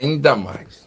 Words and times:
ainda 0.00 0.36
mais. 0.36 0.86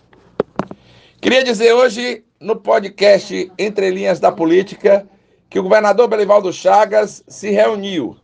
Queria 1.19 1.43
dizer 1.43 1.73
hoje, 1.73 2.23
no 2.39 2.55
podcast 2.55 3.51
Entre 3.57 3.89
Linhas 3.91 4.19
da 4.19 4.31
Política, 4.31 5.05
que 5.49 5.59
o 5.59 5.63
governador 5.63 6.07
Belivaldo 6.07 6.51
Chagas 6.51 7.23
se 7.27 7.51
reuniu 7.51 8.15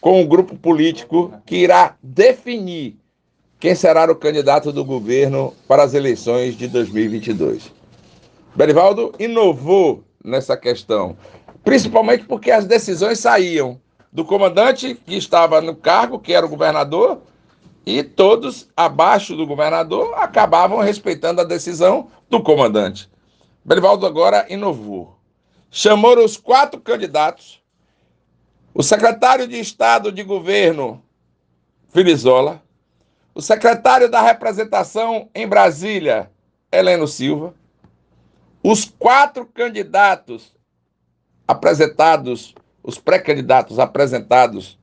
com 0.00 0.20
um 0.20 0.26
grupo 0.26 0.56
político 0.56 1.32
que 1.44 1.56
irá 1.56 1.96
definir 2.02 2.96
quem 3.58 3.74
será 3.74 4.10
o 4.10 4.16
candidato 4.16 4.72
do 4.72 4.84
governo 4.84 5.54
para 5.68 5.82
as 5.82 5.94
eleições 5.94 6.56
de 6.56 6.66
2022. 6.66 7.72
Belivaldo 8.54 9.12
inovou 9.18 10.04
nessa 10.24 10.56
questão, 10.56 11.16
principalmente 11.64 12.24
porque 12.24 12.50
as 12.50 12.64
decisões 12.64 13.18
saíam 13.18 13.80
do 14.12 14.24
comandante 14.24 14.94
que 14.94 15.16
estava 15.16 15.60
no 15.60 15.74
cargo, 15.74 16.18
que 16.18 16.32
era 16.32 16.44
o 16.44 16.48
governador, 16.48 17.22
e 17.84 18.02
todos 18.02 18.68
abaixo 18.76 19.36
do 19.36 19.46
governador 19.46 20.14
acabavam 20.14 20.78
respeitando 20.78 21.40
a 21.40 21.44
decisão 21.44 22.08
do 22.30 22.42
comandante. 22.42 23.10
Belivaldo 23.64 24.06
agora 24.06 24.46
inovou. 24.48 25.16
Chamou 25.70 26.18
os 26.18 26.36
quatro 26.36 26.80
candidatos, 26.80 27.62
o 28.74 28.82
secretário 28.82 29.48
de 29.48 29.58
Estado 29.58 30.12
de 30.12 30.22
Governo, 30.22 31.02
Filizola, 31.88 32.62
o 33.34 33.40
secretário 33.40 34.10
da 34.10 34.20
Representação 34.20 35.30
em 35.34 35.46
Brasília, 35.48 36.30
Heleno 36.70 37.08
Silva, 37.08 37.54
os 38.62 38.84
quatro 38.84 39.46
candidatos 39.46 40.54
apresentados, 41.48 42.54
os 42.82 42.98
pré-candidatos 42.98 43.78
apresentados 43.78 44.78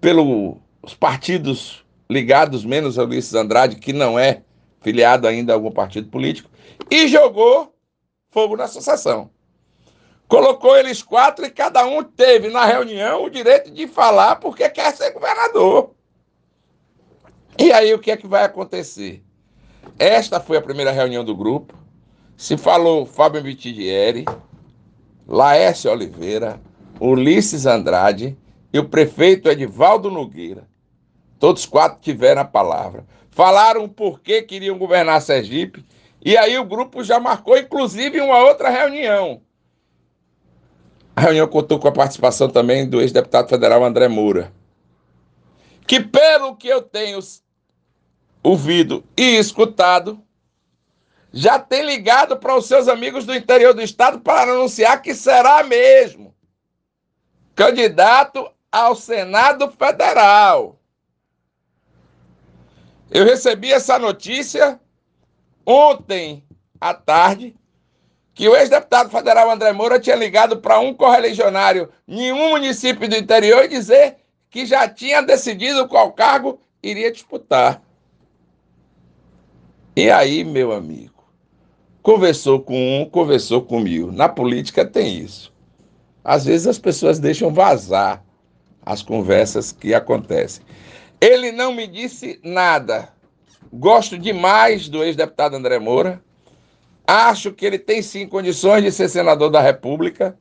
pelos 0.00 0.58
partidos 1.00 1.85
ligados 2.08 2.64
menos 2.64 2.96
Ulisses 2.96 3.34
Andrade, 3.34 3.76
que 3.76 3.92
não 3.92 4.18
é 4.18 4.42
filiado 4.80 5.26
ainda 5.26 5.52
a 5.52 5.56
algum 5.56 5.70
partido 5.70 6.08
político, 6.08 6.50
e 6.90 7.08
jogou 7.08 7.74
fogo 8.30 8.56
na 8.56 8.64
associação. 8.64 9.30
Colocou 10.28 10.76
eles 10.76 11.02
quatro 11.02 11.46
e 11.46 11.50
cada 11.50 11.84
um 11.86 12.02
teve 12.02 12.48
na 12.48 12.64
reunião 12.64 13.24
o 13.24 13.30
direito 13.30 13.70
de 13.70 13.86
falar 13.86 14.36
porque 14.36 14.68
quer 14.68 14.94
ser 14.94 15.12
governador. 15.12 15.90
E 17.58 17.72
aí 17.72 17.94
o 17.94 17.98
que 17.98 18.10
é 18.10 18.16
que 18.16 18.26
vai 18.26 18.44
acontecer? 18.44 19.22
Esta 19.98 20.40
foi 20.40 20.56
a 20.56 20.62
primeira 20.62 20.90
reunião 20.90 21.24
do 21.24 21.34
grupo. 21.34 21.74
Se 22.36 22.56
falou 22.56 23.06
Fábio 23.06 23.42
Vitigieri, 23.42 24.24
Laércio 25.26 25.90
Oliveira, 25.90 26.60
Ulisses 27.00 27.64
Andrade 27.64 28.36
e 28.72 28.78
o 28.78 28.88
prefeito 28.88 29.48
Edivaldo 29.48 30.10
Nogueira. 30.10 30.68
Todos 31.38 31.66
quatro 31.66 31.98
tiveram 32.00 32.42
a 32.42 32.44
palavra. 32.44 33.04
Falaram 33.30 33.88
por 33.88 34.20
que 34.20 34.42
queriam 34.42 34.78
governar 34.78 35.20
Sergipe. 35.20 35.84
E 36.24 36.36
aí 36.36 36.58
o 36.58 36.64
grupo 36.64 37.04
já 37.04 37.20
marcou, 37.20 37.56
inclusive, 37.56 38.20
uma 38.20 38.38
outra 38.38 38.70
reunião. 38.70 39.42
A 41.14 41.20
reunião 41.20 41.46
contou 41.46 41.78
com 41.78 41.88
a 41.88 41.92
participação 41.92 42.48
também 42.48 42.88
do 42.88 43.00
ex-deputado 43.00 43.48
federal 43.48 43.84
André 43.84 44.08
Moura. 44.08 44.52
Que, 45.86 46.00
pelo 46.00 46.56
que 46.56 46.68
eu 46.68 46.82
tenho 46.82 47.18
ouvido 48.42 49.04
e 49.16 49.36
escutado, 49.36 50.20
já 51.32 51.58
tem 51.58 51.84
ligado 51.84 52.36
para 52.36 52.56
os 52.56 52.66
seus 52.66 52.88
amigos 52.88 53.24
do 53.24 53.34
interior 53.34 53.74
do 53.74 53.82
estado 53.82 54.20
para 54.20 54.52
anunciar 54.52 55.02
que 55.02 55.14
será 55.14 55.62
mesmo 55.62 56.34
candidato 57.56 58.48
ao 58.70 58.94
Senado 58.94 59.70
Federal. 59.70 60.75
Eu 63.10 63.24
recebi 63.24 63.72
essa 63.72 63.98
notícia 63.98 64.80
ontem 65.64 66.44
à 66.80 66.92
tarde 66.92 67.54
que 68.34 68.48
o 68.48 68.54
ex-deputado 68.54 69.10
federal 69.10 69.50
André 69.50 69.72
Moura 69.72 69.98
tinha 69.98 70.14
ligado 70.14 70.58
para 70.58 70.78
um 70.78 70.92
correligionário 70.92 71.88
em 72.06 72.32
um 72.32 72.50
município 72.50 73.08
do 73.08 73.16
interior 73.16 73.64
e 73.64 73.68
dizer 73.68 74.16
que 74.50 74.66
já 74.66 74.88
tinha 74.88 75.22
decidido 75.22 75.88
qual 75.88 76.12
cargo 76.12 76.60
iria 76.82 77.10
disputar. 77.10 77.82
E 79.96 80.10
aí, 80.10 80.44
meu 80.44 80.72
amigo, 80.72 81.24
conversou 82.02 82.60
com 82.60 83.00
um, 83.00 83.08
conversou 83.08 83.62
com 83.62 83.80
mil. 83.80 84.12
Na 84.12 84.28
política 84.28 84.84
tem 84.84 85.18
isso. 85.18 85.52
Às 86.22 86.44
vezes 86.44 86.66
as 86.66 86.78
pessoas 86.78 87.18
deixam 87.18 87.52
vazar 87.52 88.22
as 88.84 89.02
conversas 89.02 89.72
que 89.72 89.94
acontecem. 89.94 90.62
Ele 91.20 91.52
não 91.52 91.72
me 91.72 91.86
disse 91.86 92.40
nada. 92.42 93.08
Gosto 93.72 94.18
demais 94.18 94.88
do 94.88 95.02
ex-deputado 95.02 95.56
André 95.56 95.78
Moura. 95.78 96.22
Acho 97.06 97.52
que 97.52 97.64
ele 97.64 97.78
tem 97.78 98.02
sim 98.02 98.26
condições 98.26 98.82
de 98.82 98.90
ser 98.90 99.08
senador 99.08 99.50
da 99.50 99.60
República, 99.60 100.36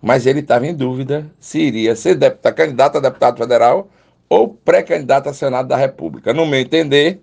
mas 0.00 0.26
ele 0.26 0.40
estava 0.40 0.66
em 0.66 0.74
dúvida 0.74 1.30
se 1.40 1.60
iria 1.60 1.96
ser 1.96 2.14
deputado, 2.14 2.54
candidato 2.54 2.98
a 2.98 3.00
deputado 3.00 3.38
federal 3.38 3.88
ou 4.28 4.48
pré-candidato 4.48 5.28
a 5.28 5.34
Senado 5.34 5.68
da 5.68 5.76
República. 5.76 6.32
No 6.34 6.46
meu 6.46 6.60
entender, 6.60 7.22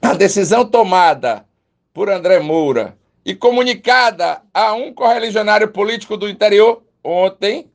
a 0.00 0.14
decisão 0.14 0.64
tomada 0.64 1.44
por 1.92 2.08
André 2.08 2.38
Moura 2.40 2.96
e 3.24 3.34
comunicada 3.34 4.40
a 4.54 4.72
um 4.74 4.92
correligionário 4.92 5.68
político 5.68 6.16
do 6.16 6.28
interior 6.28 6.82
ontem 7.02 7.70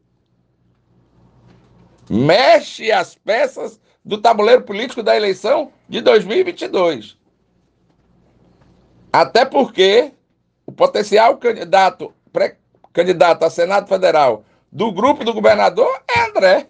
mexe 2.12 2.92
as 2.92 3.16
peças 3.16 3.80
do 4.04 4.18
tabuleiro 4.18 4.64
político 4.64 5.02
da 5.02 5.16
eleição 5.16 5.72
de 5.88 6.02
2022. 6.02 7.18
Até 9.14 9.46
porque 9.46 10.12
o 10.66 10.74
potencial 10.74 11.38
candidato, 11.38 12.14
pré-candidato 12.34 13.46
a 13.46 13.50
Senado 13.50 13.88
Federal 13.88 14.44
do 14.70 14.92
grupo 14.92 15.24
do 15.24 15.34
governador 15.34 16.04
é 16.14 16.30
André. 16.30 16.68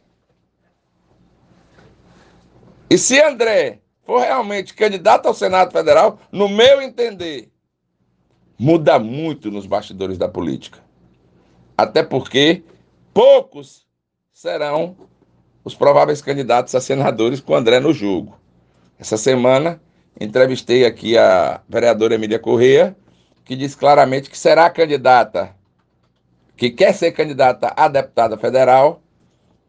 E 2.87 2.95
se 2.97 3.19
André 3.19 3.79
for 4.03 4.19
realmente 4.19 4.75
candidato 4.75 5.27
ao 5.27 5.33
Senado 5.33 5.71
Federal, 5.71 6.19
no 6.31 6.47
meu 6.47 6.83
entender, 6.83 7.51
muda 8.59 8.99
muito 8.99 9.49
nos 9.49 9.65
bastidores 9.65 10.19
da 10.19 10.27
política. 10.27 10.83
Até 11.75 12.03
porque 12.03 12.63
poucos 13.11 13.87
serão 14.31 15.09
os 15.63 15.75
prováveis 15.75 16.21
candidatos 16.21 16.73
a 16.75 16.81
senadores 16.81 17.39
com 17.39 17.55
André 17.55 17.79
no 17.79 17.93
jogo. 17.93 18.37
Essa 18.99 19.17
semana 19.17 19.81
entrevistei 20.19 20.85
aqui 20.85 21.17
a 21.17 21.61
vereadora 21.67 22.15
Emília 22.15 22.39
Corrêa, 22.39 22.95
que 23.45 23.55
diz 23.55 23.75
claramente 23.75 24.29
que 24.29 24.37
será 24.37 24.69
candidata, 24.69 25.55
que 26.55 26.69
quer 26.69 26.93
ser 26.93 27.11
candidata 27.11 27.73
a 27.75 27.87
deputada 27.87 28.37
federal, 28.37 29.01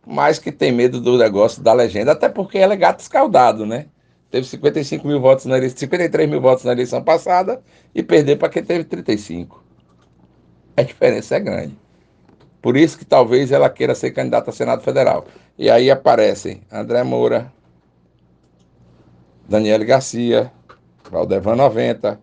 mas 0.06 0.38
que 0.38 0.50
tem 0.50 0.72
medo 0.72 1.00
do 1.00 1.16
negócio 1.16 1.62
da 1.62 1.72
legenda, 1.72 2.12
até 2.12 2.28
porque 2.28 2.58
ela 2.58 2.74
é 2.74 2.76
gato 2.76 3.00
escaldado, 3.00 3.64
né? 3.64 3.86
Teve 4.30 4.46
55 4.46 5.06
mil 5.06 5.20
votos 5.20 5.44
na 5.44 5.58
eleição, 5.58 5.78
53 5.78 6.28
mil 6.28 6.40
votos 6.40 6.64
na 6.64 6.72
eleição 6.72 7.02
passada 7.02 7.62
e 7.94 8.02
perdeu 8.02 8.36
para 8.36 8.48
quem 8.48 8.64
teve 8.64 8.84
35. 8.84 9.62
A 10.76 10.82
diferença 10.82 11.36
é 11.36 11.40
grande. 11.40 11.81
Por 12.62 12.76
isso 12.76 12.96
que 12.96 13.04
talvez 13.04 13.50
ela 13.50 13.68
queira 13.68 13.92
ser 13.92 14.12
candidata 14.12 14.50
a 14.50 14.52
Senado 14.52 14.82
Federal. 14.82 15.26
E 15.58 15.68
aí 15.68 15.90
aparecem 15.90 16.62
André 16.70 17.02
Moura, 17.02 17.52
Daniel 19.48 19.84
Garcia, 19.84 20.52
Valdevan 21.10 21.56
90, 21.56 22.20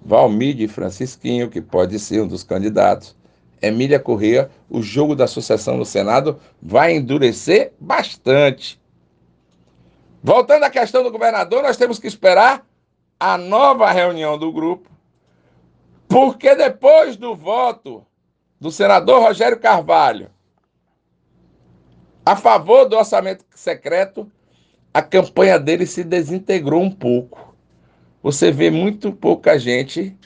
Valmide 0.00 0.68
Francisquinho, 0.68 1.50
que 1.50 1.60
pode 1.60 1.98
ser 1.98 2.22
um 2.22 2.28
dos 2.28 2.44
candidatos, 2.44 3.16
Emília 3.60 3.98
Corrêa, 3.98 4.50
o 4.70 4.80
jogo 4.80 5.16
da 5.16 5.26
sucessão 5.26 5.76
no 5.76 5.84
Senado 5.84 6.38
vai 6.62 6.94
endurecer 6.94 7.72
bastante. 7.80 8.80
Voltando 10.22 10.64
à 10.64 10.70
questão 10.70 11.02
do 11.02 11.10
governador, 11.10 11.62
nós 11.62 11.76
temos 11.76 11.98
que 11.98 12.06
esperar 12.06 12.64
a 13.18 13.36
nova 13.36 13.90
reunião 13.90 14.38
do 14.38 14.52
grupo, 14.52 14.88
porque 16.08 16.54
depois 16.54 17.16
do 17.16 17.34
voto 17.34 18.06
do 18.60 18.70
senador 18.70 19.22
Rogério 19.22 19.58
Carvalho 19.58 20.30
a 22.24 22.36
favor 22.36 22.88
do 22.88 22.96
orçamento 22.96 23.44
secreto, 23.54 24.30
a 24.92 25.02
campanha 25.02 25.58
dele 25.58 25.84
se 25.84 26.02
desintegrou 26.02 26.80
um 26.80 26.90
pouco. 26.90 27.54
Você 28.22 28.50
vê 28.50 28.70
muito 28.70 29.12
pouca 29.12 29.58
gente 29.58 30.16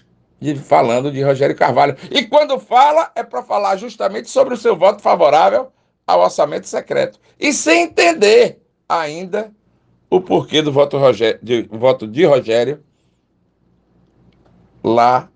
falando 0.64 1.10
de 1.10 1.20
Rogério 1.22 1.56
Carvalho. 1.56 1.96
E 2.10 2.24
quando 2.24 2.60
fala, 2.60 3.10
é 3.16 3.24
para 3.24 3.42
falar 3.42 3.76
justamente 3.76 4.30
sobre 4.30 4.54
o 4.54 4.56
seu 4.56 4.76
voto 4.76 5.02
favorável 5.02 5.72
ao 6.06 6.20
orçamento 6.20 6.68
secreto. 6.68 7.18
E 7.40 7.52
sem 7.52 7.84
entender 7.84 8.62
ainda 8.88 9.52
o 10.08 10.20
porquê 10.20 10.62
do 10.62 10.72
voto, 10.72 10.96
Rogério, 10.96 11.40
de, 11.42 11.62
voto 11.62 12.06
de 12.06 12.24
Rogério 12.24 12.84
lá 14.84 15.28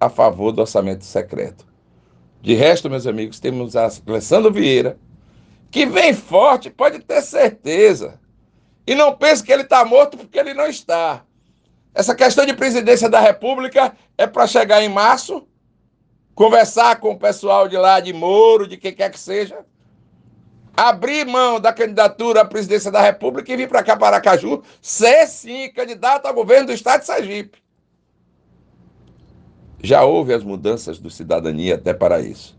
a 0.00 0.08
favor 0.08 0.52
do 0.52 0.62
orçamento 0.62 1.04
secreto. 1.04 1.66
De 2.46 2.54
resto, 2.54 2.88
meus 2.88 3.08
amigos, 3.08 3.40
temos 3.40 3.74
a 3.74 3.90
Alessandro 4.06 4.52
Vieira, 4.52 4.96
que 5.68 5.84
vem 5.84 6.14
forte, 6.14 6.70
pode 6.70 7.00
ter 7.00 7.20
certeza. 7.20 8.20
E 8.86 8.94
não 8.94 9.16
pense 9.16 9.42
que 9.42 9.52
ele 9.52 9.62
está 9.62 9.84
morto 9.84 10.16
porque 10.16 10.38
ele 10.38 10.54
não 10.54 10.68
está. 10.68 11.24
Essa 11.92 12.14
questão 12.14 12.46
de 12.46 12.54
presidência 12.54 13.08
da 13.08 13.18
República 13.18 13.96
é 14.16 14.28
para 14.28 14.46
chegar 14.46 14.80
em 14.80 14.88
março, 14.88 15.44
conversar 16.36 17.00
com 17.00 17.10
o 17.10 17.18
pessoal 17.18 17.66
de 17.66 17.76
lá, 17.76 17.98
de 17.98 18.12
Moro, 18.12 18.68
de 18.68 18.76
quem 18.76 18.94
quer 18.94 19.10
que 19.10 19.18
seja, 19.18 19.66
abrir 20.76 21.26
mão 21.26 21.58
da 21.58 21.72
candidatura 21.72 22.42
à 22.42 22.44
presidência 22.44 22.92
da 22.92 23.00
República 23.00 23.52
e 23.52 23.56
vir 23.56 23.68
para 23.68 23.82
cá, 23.82 23.96
para 23.96 24.18
Aracaju, 24.18 24.62
ser 24.80 25.26
sim 25.26 25.68
candidato 25.72 26.26
ao 26.26 26.34
governo 26.34 26.68
do 26.68 26.72
estado 26.72 27.00
de 27.00 27.06
Sergipe. 27.06 27.58
Já 29.86 30.04
houve 30.04 30.34
as 30.34 30.42
mudanças 30.42 30.98
do 30.98 31.08
cidadania 31.08 31.76
até 31.76 31.94
para 31.94 32.20
isso. 32.20 32.58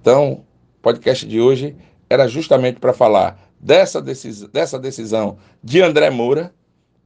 Então, 0.00 0.44
o 0.78 0.80
podcast 0.80 1.26
de 1.26 1.40
hoje 1.40 1.74
era 2.08 2.28
justamente 2.28 2.78
para 2.78 2.92
falar 2.92 3.36
dessa, 3.58 4.00
decis 4.00 4.42
dessa 4.42 4.78
decisão 4.78 5.38
de 5.60 5.82
André 5.82 6.10
Moura 6.10 6.54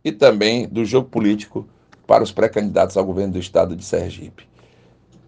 e 0.05 0.13
também 0.13 0.69
do 0.69 0.85
jogo 0.85 1.09
político 1.09 1.67
para 2.07 2.23
os 2.23 2.31
pré-candidatos 2.31 2.99
ao 2.99 3.05
governo 3.07 3.33
do 3.33 3.39
estado 3.39 3.75
de 3.75 3.83
Sergipe. 3.83 4.47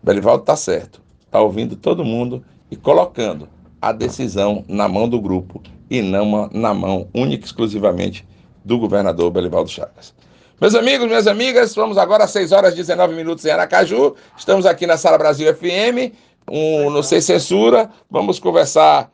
Belivaldo 0.03 0.43
está 0.43 0.56
certo, 0.56 1.00
está 1.25 1.41
ouvindo 1.41 1.75
todo 1.75 2.05
mundo 2.05 2.44
e 2.71 2.76
colocando 2.76 3.49
a 3.81 3.93
decisão 3.93 4.62
na 4.69 4.88
mão 4.88 5.09
do 5.09 5.19
grupo 5.19 5.62
e 5.88 6.03
não 6.03 6.50
na 6.53 6.75
mão 6.75 7.09
única 7.15 7.44
e 7.44 7.47
exclusivamente 7.47 8.29
do 8.62 8.79
governador 8.79 9.31
Belivaldo 9.31 9.71
Chagas. 9.71 10.15
Meus 10.61 10.75
amigos, 10.75 11.07
minhas 11.07 11.27
amigas, 11.27 11.75
vamos 11.75 11.97
agora 11.97 12.25
às 12.25 12.33
6 12.33 12.53
horas 12.53 12.75
e 12.75 12.77
19 12.77 13.15
minutos 13.15 13.47
em 13.47 13.51
Aracaju. 13.51 14.15
Estamos 14.37 14.67
aqui 14.67 14.87
na 14.87 14.99
Sala 14.99 15.17
Brasil 15.17 15.51
FM, 15.55 16.12
um, 16.51 16.91
no 16.91 17.03
Sem 17.03 17.19
Censura. 17.19 17.89
Vamos 18.11 18.39
conversar 18.39 19.11